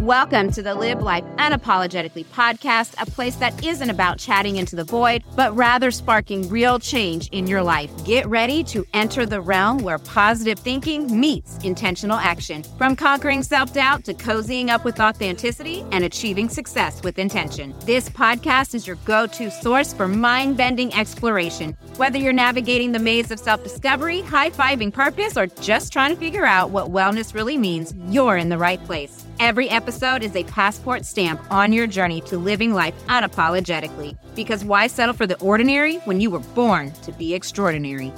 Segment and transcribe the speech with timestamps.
[0.00, 4.82] Welcome to the Live Life Unapologetically podcast, a place that isn't about chatting into the
[4.82, 7.90] void, but rather sparking real change in your life.
[8.06, 12.62] Get ready to enter the realm where positive thinking meets intentional action.
[12.78, 17.74] From conquering self doubt to cozying up with authenticity and achieving success with intention.
[17.84, 21.76] This podcast is your go to source for mind bending exploration.
[21.98, 26.18] Whether you're navigating the maze of self discovery, high fiving purpose, or just trying to
[26.18, 29.26] figure out what wellness really means, you're in the right place.
[29.40, 34.14] Every episode is a passport stamp on your journey to living life unapologetically.
[34.36, 38.12] Because why settle for the ordinary when you were born to be extraordinary?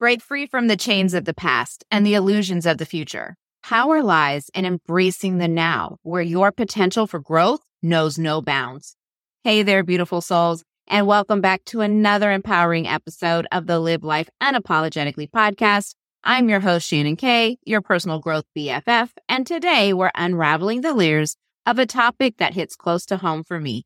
[0.00, 3.36] Break free from the chains of the past and the illusions of the future.
[3.62, 8.96] Power lies in embracing the now, where your potential for growth knows no bounds.
[9.44, 14.30] Hey there, beautiful souls, and welcome back to another empowering episode of the Live Life
[14.42, 15.96] Unapologetically podcast.
[16.24, 21.36] I'm your host, Shannon K, your personal growth BFF, and today we're unraveling the layers
[21.66, 23.82] of a topic that hits close to home for me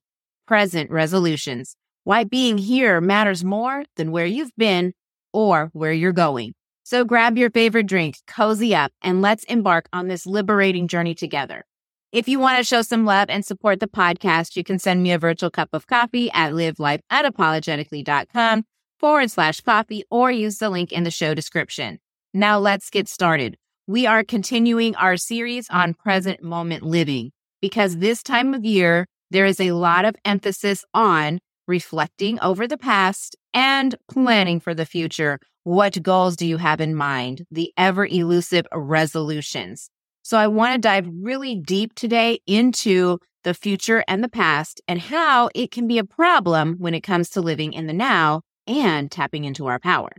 [0.46, 1.76] present resolutions.
[2.04, 4.92] Why being here matters more than where you've been
[5.32, 6.52] or where you're going.
[6.82, 11.64] So grab your favorite drink, cozy up, and let's embark on this liberating journey together.
[12.12, 15.10] If you want to show some love and support the podcast, you can send me
[15.10, 18.64] a virtual cup of coffee at livelifeunapologetically.com
[19.00, 21.98] forward slash coffee or use the link in the show description.
[22.36, 23.56] Now let's get started.
[23.86, 29.46] We are continuing our series on present moment living because this time of year, there
[29.46, 35.38] is a lot of emphasis on reflecting over the past and planning for the future.
[35.64, 37.46] What goals do you have in mind?
[37.50, 39.88] The ever elusive resolutions.
[40.22, 45.00] So I want to dive really deep today into the future and the past and
[45.00, 49.10] how it can be a problem when it comes to living in the now and
[49.10, 50.10] tapping into our power.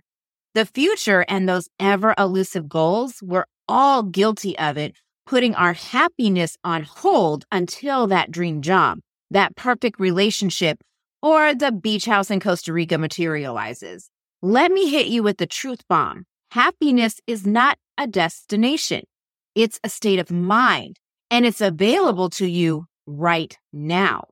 [0.58, 4.95] The future and those ever elusive goals, we're all guilty of it,
[5.27, 8.97] putting our happiness on hold until that dream job,
[9.30, 10.80] that perfect relationship,
[11.22, 14.09] or the beach house in Costa Rica materializes.
[14.41, 16.25] Let me hit you with the truth bomb.
[16.50, 19.03] Happiness is not a destination.
[19.53, 20.97] It's a state of mind
[21.29, 24.23] and it's available to you right now.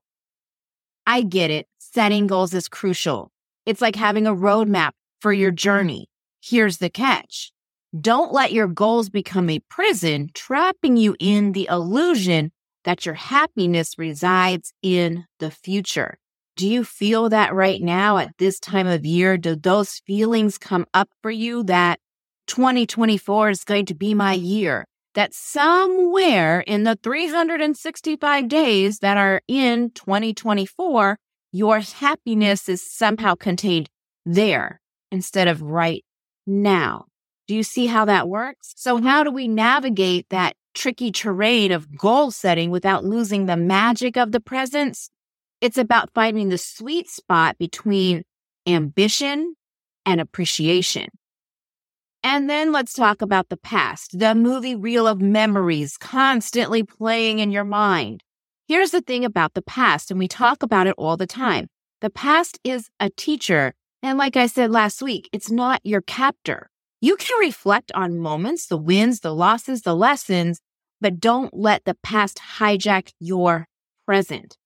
[1.06, 1.68] I get it.
[1.78, 3.30] Setting goals is crucial.
[3.68, 6.08] It's like having a roadmap for your journey.
[6.48, 7.52] Here's the catch.
[8.00, 12.52] Don't let your goals become a prison, trapping you in the illusion
[12.84, 16.20] that your happiness resides in the future.
[16.56, 19.38] Do you feel that right now at this time of year?
[19.38, 22.00] Do those feelings come up for you that
[22.46, 24.86] 2024 is going to be my year?
[25.16, 31.18] That somewhere in the 365 days that are in 2024,
[31.52, 33.90] your happiness is somehow contained
[34.28, 34.80] there
[35.12, 36.06] instead of right
[36.46, 37.06] now.
[37.48, 38.74] Do you see how that works?
[38.76, 44.18] So how do we navigate that tricky terrain of goal setting without losing the magic
[44.18, 45.10] of the presence?
[45.62, 48.24] It's about finding the sweet spot between
[48.68, 49.56] ambition
[50.06, 51.10] and appreciation.
[52.24, 57.52] And then let's talk about the past, the movie reel of memories constantly playing in
[57.52, 58.24] your mind.
[58.68, 61.68] Here's the thing about the past, and we talk about it all the time.
[62.02, 66.70] The past is a teacher and like I said last week, it's not your captor.
[67.02, 70.62] You can reflect on moments, the wins, the losses, the lessons,
[71.02, 73.68] but don't let the past hijack your
[74.06, 74.58] present.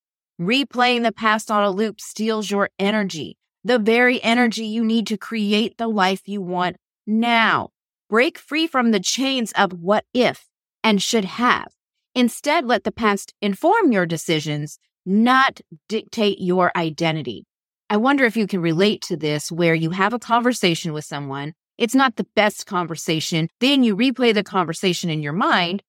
[0.41, 5.17] Replaying the past on a loop steals your energy, the very energy you need to
[5.17, 6.75] create the life you want
[7.07, 7.69] now.
[8.09, 10.49] Break free from the chains of what if
[10.83, 11.67] and should have.
[12.13, 17.45] Instead, let the past inform your decisions, not dictate your identity.
[17.89, 21.53] I wonder if you can relate to this where you have a conversation with someone.
[21.77, 23.49] It's not the best conversation.
[23.59, 25.81] Then you replay the conversation in your mind,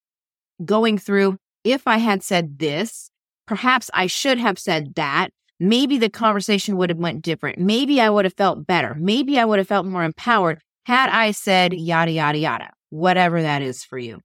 [0.65, 3.11] going through, if I had said this,
[3.47, 5.31] perhaps I should have said that.
[5.59, 7.59] Maybe the conversation would have went different.
[7.59, 8.95] Maybe I would have felt better.
[8.99, 13.61] Maybe I would have felt more empowered had I said yada, yada, yada, whatever that
[13.61, 14.21] is for you.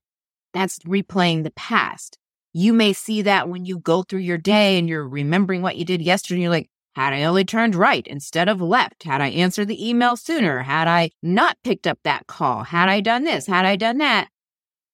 [0.54, 2.16] That's replaying the past.
[2.54, 5.84] You may see that when you go through your day and you're remembering what you
[5.84, 6.40] did yesterday.
[6.40, 9.02] You're like, had I only turned right instead of left?
[9.02, 10.62] Had I answered the email sooner?
[10.62, 12.64] Had I not picked up that call?
[12.64, 13.46] Had I done this?
[13.46, 14.28] Had I done that?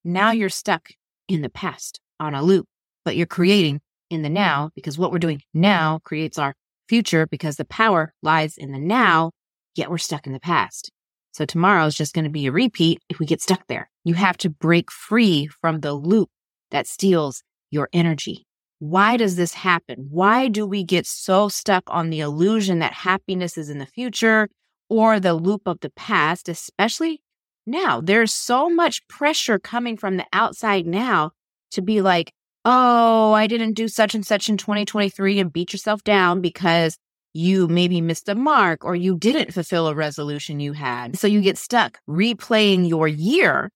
[0.03, 0.89] Now you're stuck
[1.29, 2.67] in the past on a loop,
[3.05, 6.57] but you're creating in the now because what we're doing now creates our
[6.89, 9.31] future because the power lies in the now,
[9.77, 10.91] yet we're stuck in the past.
[11.31, 13.89] So tomorrow is just going to be a repeat if we get stuck there.
[14.03, 16.31] You have to break free from the loop
[16.73, 18.45] that steals your energy.
[18.83, 20.09] Why does this happen?
[20.11, 24.49] Why do we get so stuck on the illusion that happiness is in the future
[24.91, 27.23] or the loop of the past, especially
[27.65, 28.01] now?
[28.01, 31.31] There's so much pressure coming from the outside now
[31.71, 32.33] to be like,
[32.65, 36.99] oh, I didn't do such and such in 2023 and beat yourself down because
[37.35, 41.17] you maybe missed a mark or you didn't fulfill a resolution you had.
[41.17, 43.71] So you get stuck replaying your year.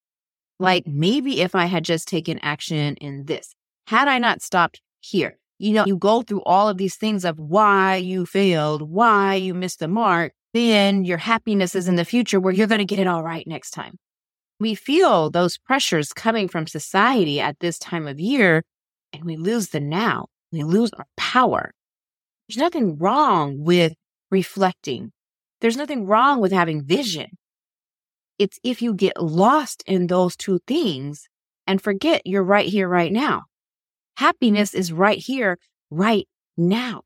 [0.59, 3.55] Like maybe if I had just taken action in this,
[3.87, 4.81] had I not stopped
[5.11, 9.35] here, you know, you go through all of these things of why you failed, why
[9.35, 12.85] you missed the mark, then your happiness is in the future where you're going to
[12.85, 13.99] get it all right next time.
[14.59, 18.63] We feel those pressures coming from society at this time of year
[19.13, 20.27] and we lose the now.
[20.53, 21.73] We lose our power.
[22.49, 23.95] There's nothing wrong with
[24.31, 25.13] reflecting.
[25.61, 27.31] There's nothing wrong with having vision.
[28.39, 31.29] It's if you get lost in those two things
[31.67, 33.45] and forget you're right here, right now.
[34.17, 35.59] Happiness is right here,
[35.91, 36.27] right
[36.57, 37.03] now.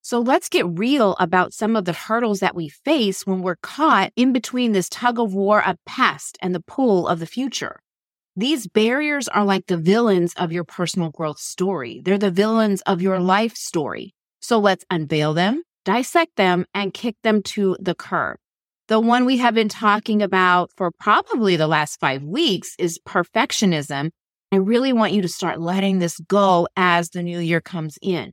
[0.00, 4.12] So let's get real about some of the hurdles that we face when we're caught
[4.16, 7.80] in between this tug of war of past and the pull of the future.
[8.34, 12.00] These barriers are like the villains of your personal growth story.
[12.02, 14.14] They're the villains of your life story.
[14.40, 18.38] So let's unveil them, dissect them, and kick them to the curb.
[18.88, 24.10] The one we have been talking about for probably the last five weeks is perfectionism.
[24.52, 28.32] I really want you to start letting this go as the new year comes in.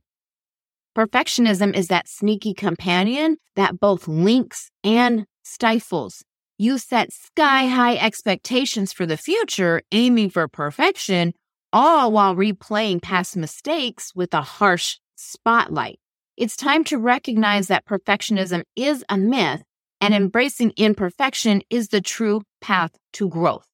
[0.96, 6.22] Perfectionism is that sneaky companion that both links and stifles
[6.60, 11.32] you set sky high expectations for the future, aiming for perfection,
[11.72, 15.98] all while replaying past mistakes with a harsh spotlight.
[16.36, 19.62] It's time to recognize that perfectionism is a myth
[20.02, 23.69] and embracing imperfection is the true path to growth.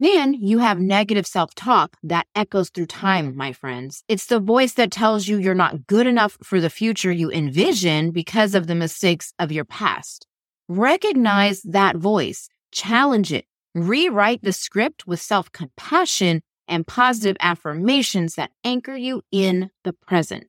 [0.00, 3.38] Then you have negative self talk that echoes through time, mm-hmm.
[3.38, 4.04] my friends.
[4.08, 8.12] It's the voice that tells you you're not good enough for the future you envision
[8.12, 10.26] because of the mistakes of your past.
[10.68, 18.50] Recognize that voice, challenge it, rewrite the script with self compassion and positive affirmations that
[18.62, 20.46] anchor you in the present.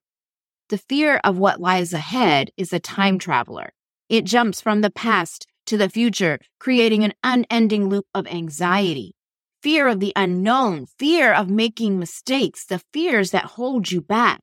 [0.67, 3.71] The fear of what lies ahead is a time traveler.
[4.09, 9.15] It jumps from the past to the future, creating an unending loop of anxiety.
[9.61, 14.39] Fear of the unknown, fear of making mistakes, the fears that hold you back.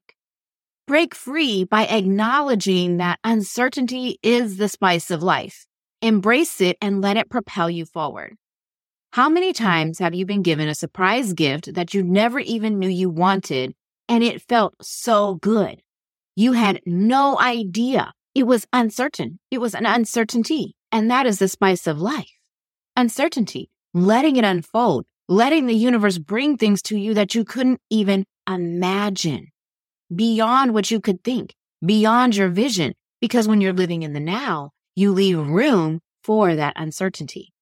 [0.87, 5.67] Break free by acknowledging that uncertainty is the spice of life.
[6.03, 8.37] Embrace it and let it propel you forward.
[9.13, 12.89] How many times have you been given a surprise gift that you never even knew
[12.89, 13.75] you wanted
[14.11, 15.81] and it felt so good?
[16.35, 18.13] You had no idea.
[18.35, 19.39] It was uncertain.
[19.51, 20.77] It was an uncertainty.
[20.93, 22.31] And that is the spice of life.
[22.95, 28.27] Uncertainty, letting it unfold, letting the universe bring things to you that you couldn't even
[28.49, 29.49] imagine
[30.15, 31.55] beyond what you could think,
[31.85, 32.93] beyond your vision.
[33.23, 37.53] Because when you're living in the now, you leave room for that uncertainty.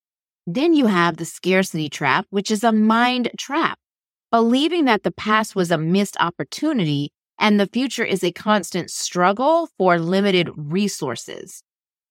[0.47, 3.79] Then you have the scarcity trap, which is a mind trap,
[4.33, 9.69] believing that the past was a missed opportunity and the future is a constant struggle
[9.79, 11.63] for limited resources.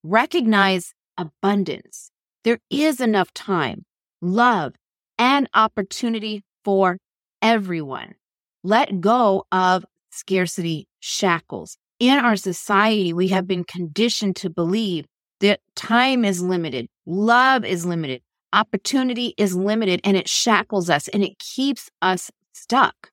[0.01, 2.09] Recognize abundance.
[2.45, 3.85] There is enough time,
[4.23, 4.73] love,
[5.17, 6.97] and opportunity for
[7.41, 8.15] everyone.
[8.63, 11.77] Let go of scarcity shackles.
[11.99, 15.05] In our society, we have been conditioned to believe
[15.41, 18.21] that time is limited, love is limited,
[18.53, 23.09] opportunity is limited, and it shackles us and it keeps us stuck.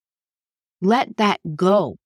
[0.80, 1.96] Let that go.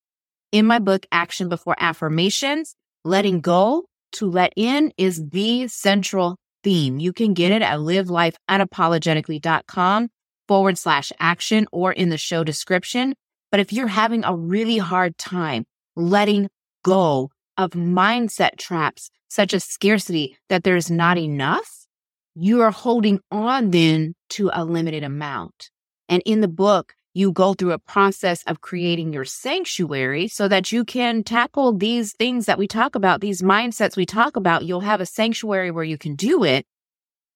[0.50, 2.74] In my book, Action Before Affirmations,
[3.04, 6.98] letting go to let in is the central theme.
[6.98, 10.08] You can get it at livelifeunapologetically.com
[10.48, 13.14] forward slash action or in the show description.
[13.52, 16.48] But if you're having a really hard time letting
[16.82, 21.86] go of mindset traps such as scarcity that there's not enough,
[22.34, 25.70] you are holding on then to a limited amount.
[26.08, 30.72] And in the book, you go through a process of creating your sanctuary so that
[30.72, 34.64] you can tackle these things that we talk about, these mindsets we talk about.
[34.64, 36.66] You'll have a sanctuary where you can do it.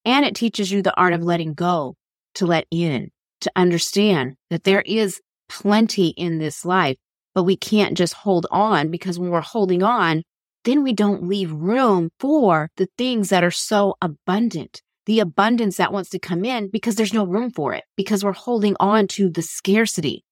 [0.05, 1.95] And it teaches you the art of letting go,
[2.35, 6.97] to let in, to understand that there is plenty in this life,
[7.35, 10.23] but we can't just hold on because when we're holding on,
[10.65, 15.91] then we don't leave room for the things that are so abundant, the abundance that
[15.91, 19.31] wants to come in because there's no room for it, because we're holding on to
[19.31, 20.23] the scarcity.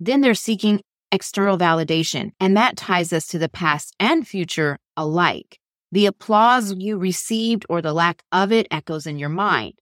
[0.00, 0.80] Then they're seeking
[1.12, 5.58] external validation, and that ties us to the past and future alike.
[5.92, 9.74] The applause you received or the lack of it echoes in your mind.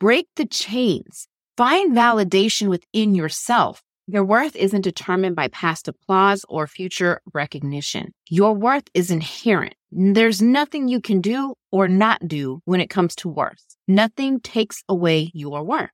[0.00, 1.28] Break the chains.
[1.58, 3.82] Find validation within yourself.
[4.12, 8.12] Your worth isn't determined by past applause or future recognition.
[8.28, 9.76] Your worth is inherent.
[9.92, 13.76] There's nothing you can do or not do when it comes to worth.
[13.86, 15.90] Nothing takes away your worth.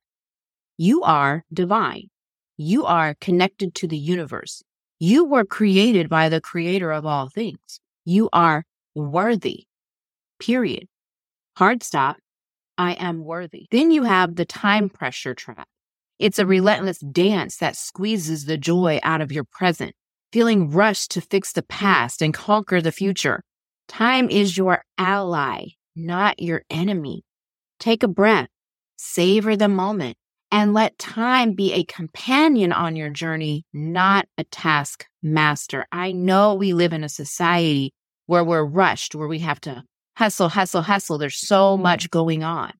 [0.77, 2.09] You are divine.
[2.57, 4.63] You are connected to the universe.
[4.97, 7.79] You were created by the creator of all things.
[8.03, 9.65] You are worthy.
[10.39, 10.87] Period.
[11.55, 12.17] Hard stop.
[12.79, 13.67] I am worthy.
[13.69, 15.67] Then you have the time pressure trap.
[16.19, 19.93] It's a relentless dance that squeezes the joy out of your present,
[20.33, 23.43] feeling rushed to fix the past and conquer the future.
[23.87, 27.23] Time is your ally, not your enemy.
[27.79, 28.49] Take a breath,
[28.97, 30.17] savor the moment,
[30.51, 35.85] and let time be a companion on your journey, not a task master.
[35.91, 37.93] I know we live in a society
[38.25, 39.83] where we're rushed, where we have to
[40.15, 41.17] hustle, hustle, hustle.
[41.17, 42.73] There's so much going on.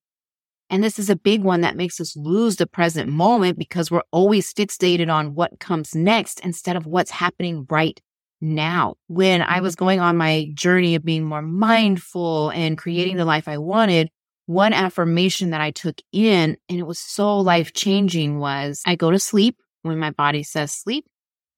[0.69, 4.01] And this is a big one that makes us lose the present moment because we're
[4.11, 7.99] always fixated on what comes next instead of what's happening right
[8.41, 8.95] now.
[9.07, 9.63] When I mm-hmm.
[9.63, 14.09] was going on my journey of being more mindful and creating the life I wanted,
[14.45, 19.11] one affirmation that I took in and it was so life changing was I go
[19.11, 21.05] to sleep when my body says sleep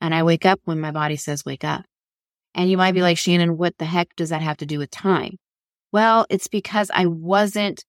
[0.02, 1.84] and I wake up when my body says wake up.
[2.56, 4.90] And you might be like, Shannon, what the heck does that have to do with
[4.90, 5.38] time?
[5.92, 7.84] Well, it's because I wasn't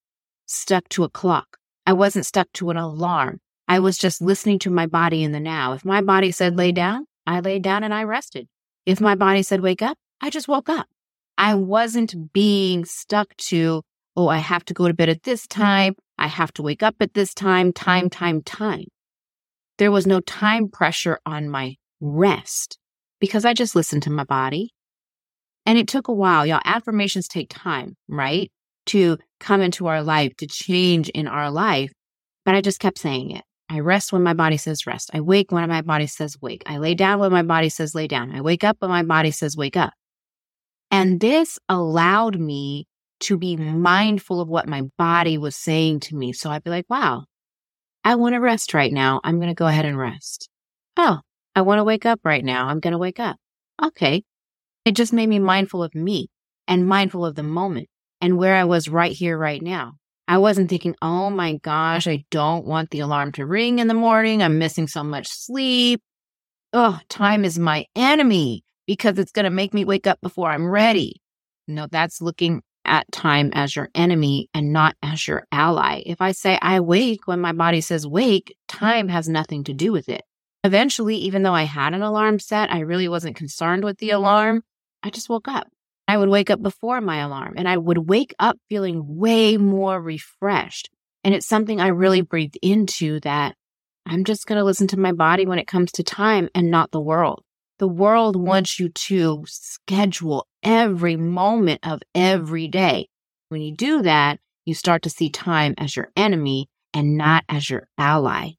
[0.51, 1.59] stuck to a clock.
[1.87, 3.41] I wasn't stuck to an alarm.
[3.69, 5.73] I was just listening to my body in the now.
[5.73, 8.49] If my body said lay down, I laid down and I rested.
[8.85, 10.87] If my body said wake up, I just woke up.
[11.39, 13.83] I wasn't being stuck to,
[14.17, 15.95] oh, I have to go to bed at this time.
[16.19, 18.85] I have to wake up at this time, time, time, time.
[19.79, 22.79] There was no time pressure on my rest
[23.21, 24.75] because I just listened to my body.
[25.65, 26.45] And it took a while.
[26.45, 28.51] Y'all, affirmations take time, right?
[28.87, 31.91] To come into our life, to change in our life.
[32.45, 33.43] But I just kept saying it.
[33.69, 35.11] I rest when my body says rest.
[35.15, 36.63] I wake when my body says wake.
[36.67, 38.35] I lay down when my body says lay down.
[38.35, 39.93] I wake up when my body says wake up.
[40.91, 42.87] And this allowed me
[43.21, 46.33] to be mindful of what my body was saying to me.
[46.33, 47.25] So I'd be like, wow,
[48.03, 49.21] I want to rest right now.
[49.23, 50.49] I'm going to go ahead and rest.
[50.97, 51.19] Oh,
[51.55, 52.67] I want to wake up right now.
[52.69, 53.37] I'm going to wake up.
[53.83, 54.25] Okay.
[54.85, 56.29] It just made me mindful of me
[56.67, 57.89] and mindful of the moment
[58.21, 59.95] and where I was right here, right now.
[60.29, 63.95] I wasn't thinking, oh my gosh, I don't want the alarm to ring in the
[63.95, 64.43] morning.
[64.43, 66.01] I'm missing so much sleep.
[66.73, 70.69] Oh, time is my enemy because it's going to make me wake up before I'm
[70.69, 71.21] ready.
[71.67, 76.03] No, that's looking at time as your enemy and not as your ally.
[76.07, 79.93] If I say I wake when my body says wake, time has nothing to do
[79.93, 80.23] with it.
[80.63, 84.63] Eventually, even though I had an alarm set, I really wasn't concerned with the alarm.
[85.03, 85.69] I just woke up.
[86.11, 90.03] I would wake up before my alarm and I would wake up feeling way more
[90.03, 90.91] refreshed.
[91.23, 93.55] And it's something I really breathed into that
[94.07, 96.91] I'm just going to listen to my body when it comes to time and not
[96.91, 97.45] the world.
[97.79, 103.07] The world wants you to schedule every moment of every day.
[103.49, 107.71] When you do that, you start to see time as your enemy and not as
[107.71, 108.55] your ally.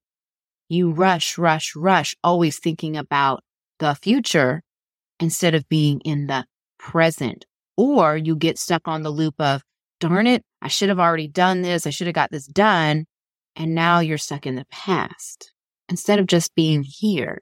[0.69, 3.43] You rush, rush, rush, always thinking about
[3.79, 4.63] the future
[5.19, 6.45] instead of being in the
[6.81, 7.45] present.
[7.77, 9.63] Or you get stuck on the loop of,
[9.99, 11.87] darn it, I should have already done this.
[11.87, 13.05] I should have got this done.
[13.55, 15.53] And now you're stuck in the past
[15.87, 17.41] instead of just being here.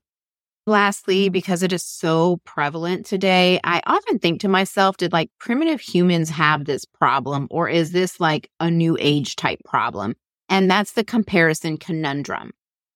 [0.68, 5.80] Lastly, because it is so prevalent today, I often think to myself, did like primitive
[5.80, 10.16] humans have this problem or is this like a new age type problem?
[10.48, 12.52] And that's the comparison conundrum.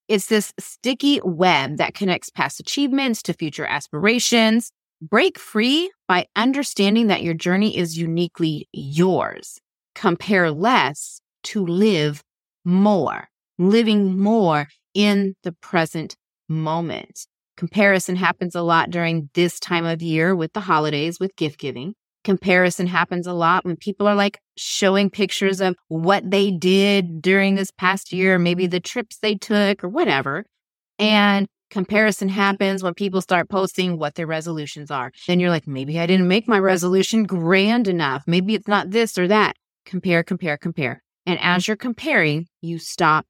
[0.08, 4.72] It's this sticky web that connects past achievements to future aspirations.
[5.02, 9.60] Break free by understanding that your journey is uniquely yours.
[9.96, 12.22] Compare less to live
[12.64, 13.28] more,
[13.58, 16.16] living more in the present
[16.48, 17.26] moment.
[17.58, 21.96] Comparison happens a lot during this time of year with the holidays, with gift giving.
[22.24, 27.56] Comparison happens a lot when people are like showing pictures of what they did during
[27.56, 30.46] this past year, maybe the trips they took or whatever.
[31.00, 35.12] And comparison happens when people start posting what their resolutions are.
[35.26, 38.24] Then you're like, maybe I didn't make my resolution grand enough.
[38.28, 39.56] Maybe it's not this or that.
[39.84, 41.02] Compare, compare, compare.
[41.26, 43.26] And as you're comparing, you stop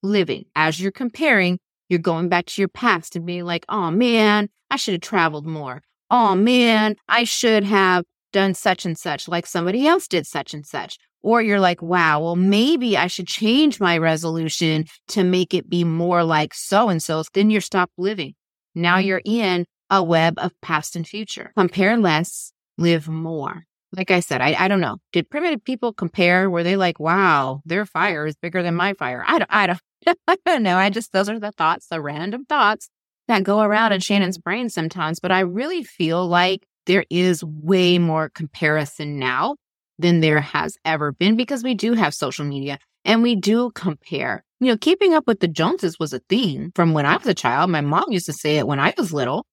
[0.00, 0.44] living.
[0.54, 4.76] As you're comparing, you're going back to your past and being like, oh man, I
[4.76, 5.82] should have traveled more.
[6.08, 10.66] Oh man, I should have done such and such, like somebody else did such and
[10.66, 10.98] such.
[11.20, 15.82] Or you're like, wow, well, maybe I should change my resolution to make it be
[15.82, 17.22] more like so and so.
[17.34, 18.34] Then you're stopped living.
[18.74, 19.06] Now mm-hmm.
[19.06, 21.52] you're in a web of past and future.
[21.56, 23.64] Compare less, live more.
[23.92, 24.98] Like I said, I, I don't know.
[25.12, 26.50] Did primitive people compare?
[26.50, 29.24] Were they like, wow, their fire is bigger than my fire?
[29.26, 29.80] I don't, I don't,
[30.28, 30.76] I don't know.
[30.76, 32.90] I just, those are the thoughts, the random thoughts
[33.28, 35.20] that go around in Shannon's brain sometimes.
[35.20, 39.54] But I really feel like there is way more comparison now
[40.00, 44.44] than there has ever been because we do have social media And we do compare.
[44.60, 47.34] You know, keeping up with the Joneses was a thing from when I was a
[47.34, 47.70] child.
[47.70, 49.46] My mom used to say it when I was little.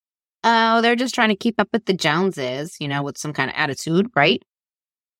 [0.44, 3.50] Oh, they're just trying to keep up with the Joneses, you know, with some kind
[3.50, 4.44] of attitude, right?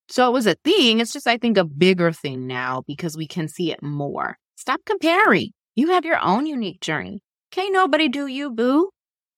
[0.08, 1.00] So it was a thing.
[1.00, 4.36] It's just, I think, a bigger thing now because we can see it more.
[4.56, 5.50] Stop comparing.
[5.74, 7.22] You have your own unique journey.
[7.50, 8.90] Can't nobody do you, boo.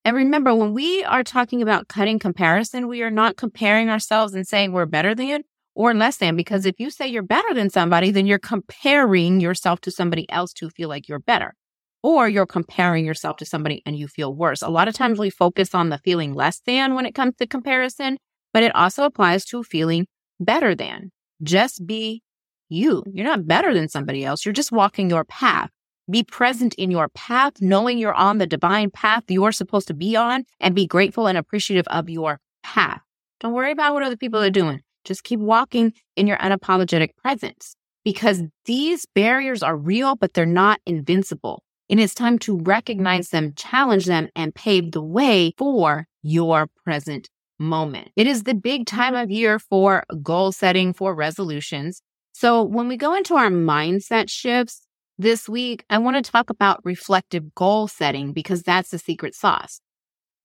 [0.05, 4.47] And remember, when we are talking about cutting comparison, we are not comparing ourselves and
[4.47, 5.43] saying we're better than
[5.75, 9.81] or less than, because if you say you're better than somebody, then you're comparing yourself
[9.83, 11.55] to somebody else to feel like you're better.
[12.02, 14.62] Or you're comparing yourself to somebody and you feel worse.
[14.62, 17.47] A lot of times we focus on the feeling less than when it comes to
[17.47, 18.19] comparison,
[18.52, 20.07] but it also applies to feeling
[20.40, 21.11] better than.
[21.43, 22.23] Just be
[22.69, 23.05] you.
[23.12, 24.45] You're not better than somebody else.
[24.45, 25.71] You're just walking your path.
[26.11, 30.17] Be present in your path, knowing you're on the divine path you're supposed to be
[30.17, 33.03] on, and be grateful and appreciative of your path.
[33.41, 34.81] Don't worry about what other people are doing.
[35.05, 40.81] Just keep walking in your unapologetic presence because these barriers are real, but they're not
[40.87, 41.62] invincible.
[41.91, 47.29] And it's time to recognize them, challenge them, and pave the way for your present
[47.59, 48.11] moment.
[48.17, 52.03] It is the big time of year for goal setting, for resolutions.
[52.33, 54.87] So when we go into our mindset shifts,
[55.18, 59.80] this week, I want to talk about reflective goal setting because that's the secret sauce.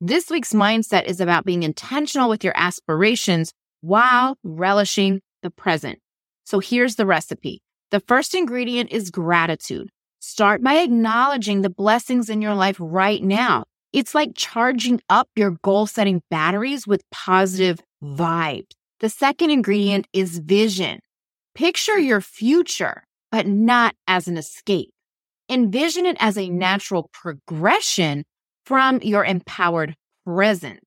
[0.01, 5.99] This week's mindset is about being intentional with your aspirations while relishing the present.
[6.45, 7.61] So here's the recipe.
[7.91, 9.89] The first ingredient is gratitude.
[10.19, 13.65] Start by acknowledging the blessings in your life right now.
[13.93, 18.71] It's like charging up your goal setting batteries with positive vibes.
[19.01, 20.99] The second ingredient is vision.
[21.53, 23.03] Picture your future
[23.33, 24.91] but not as an escape.
[25.49, 28.23] Envision it as a natural progression
[28.63, 30.79] from your empowered present.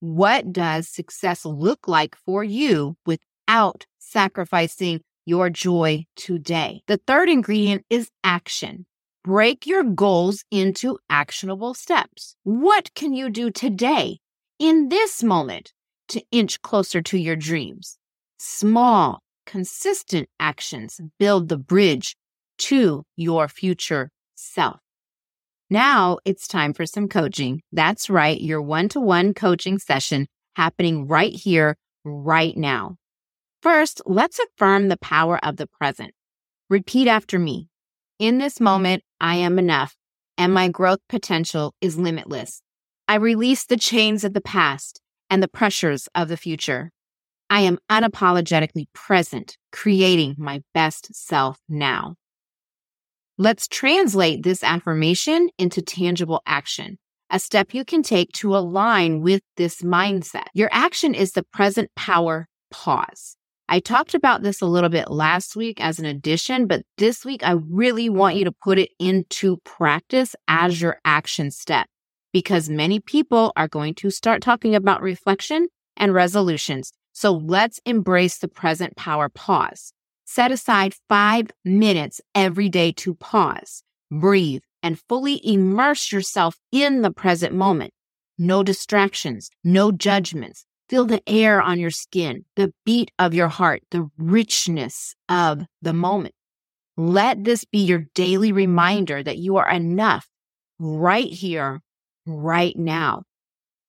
[0.00, 6.80] What does success look like for you without sacrificing your joy today?
[6.86, 8.86] The third ingredient is action.
[9.22, 12.36] Break your goals into actionable steps.
[12.44, 14.20] What can you do today
[14.58, 15.74] in this moment
[16.08, 17.98] to inch closer to your dreams?
[18.38, 22.16] Small, consistent actions build the bridge
[22.58, 24.80] to your future self.
[25.70, 27.62] Now it's time for some coaching.
[27.72, 32.96] That's right, your one to one coaching session happening right here, right now.
[33.62, 36.12] First, let's affirm the power of the present.
[36.70, 37.68] Repeat after me.
[38.18, 39.96] In this moment, I am enough
[40.38, 42.62] and my growth potential is limitless.
[43.08, 46.90] I release the chains of the past and the pressures of the future.
[47.48, 52.16] I am unapologetically present, creating my best self now.
[53.38, 56.98] Let's translate this affirmation into tangible action,
[57.30, 60.46] a step you can take to align with this mindset.
[60.54, 63.36] Your action is the present power pause.
[63.68, 67.42] I talked about this a little bit last week as an addition, but this week
[67.44, 71.88] I really want you to put it into practice as your action step
[72.32, 76.92] because many people are going to start talking about reflection and resolutions.
[77.16, 79.94] So let's embrace the present power pause.
[80.26, 87.10] Set aside five minutes every day to pause, breathe, and fully immerse yourself in the
[87.10, 87.94] present moment.
[88.36, 90.66] No distractions, no judgments.
[90.90, 95.94] Feel the air on your skin, the beat of your heart, the richness of the
[95.94, 96.34] moment.
[96.98, 100.28] Let this be your daily reminder that you are enough
[100.78, 101.80] right here,
[102.26, 103.22] right now.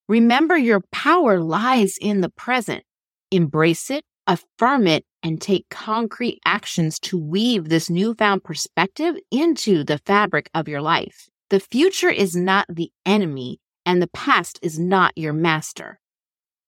[0.08, 2.86] Remember your power lies in the present.
[3.32, 10.00] Embrace it, affirm it, and take concrete actions to weave this newfound perspective into the
[10.00, 11.28] fabric of your life.
[11.50, 16.00] The future is not the enemy, and the past is not your master.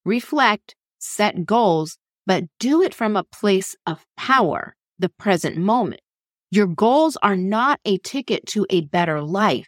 [0.05, 6.01] Reflect, set goals, but do it from a place of power, the present moment.
[6.51, 9.67] Your goals are not a ticket to a better life.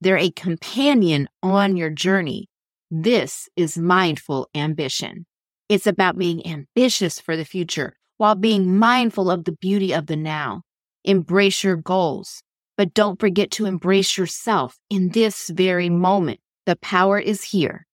[0.00, 2.48] They're a companion on your journey.
[2.90, 5.26] This is mindful ambition.
[5.70, 10.16] It's about being ambitious for the future while being mindful of the beauty of the
[10.16, 10.62] now.
[11.04, 12.42] Embrace your goals,
[12.76, 16.40] but don't forget to embrace yourself in this very moment.
[16.66, 17.86] The power is here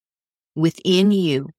[0.55, 1.49] within you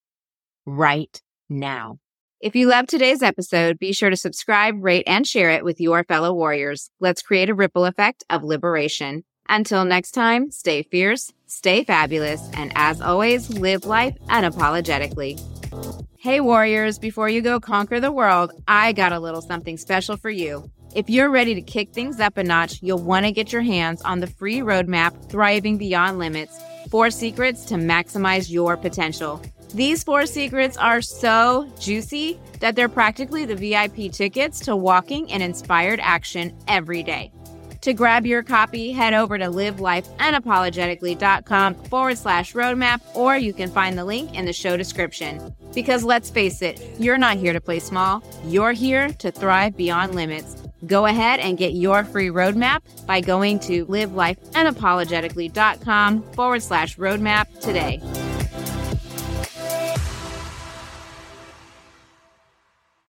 [0.67, 2.01] right now.
[2.41, 6.03] If you loved today's episode, be sure to subscribe, rate, and share it with your
[6.03, 6.91] fellow warriors.
[6.99, 9.23] Let's create a ripple effect of liberation.
[9.49, 15.41] Until next time, stay fierce, stay fabulous, and as always, live life unapologetically.
[16.21, 20.31] Hey, warriors, before you go conquer the world, I got a little something special for
[20.31, 20.69] you.
[20.93, 24.03] If you're ready to kick things up a notch, you'll want to get your hands
[24.03, 26.59] on the free roadmap, Thriving Beyond Limits
[26.91, 29.41] Four Secrets to Maximize Your Potential.
[29.73, 35.41] These four secrets are so juicy that they're practically the VIP tickets to walking in
[35.41, 37.31] inspired action every day.
[37.83, 43.97] To grab your copy, head over to livelifeunapologetically.com forward slash roadmap, or you can find
[43.97, 45.55] the link in the show description.
[45.75, 50.17] Because let's face it, you're not here to play small, you're here to thrive beyond
[50.17, 50.57] limits.
[50.87, 58.01] Go ahead and get your free roadmap by going to livelifeunapologetically.com forward slash roadmap today.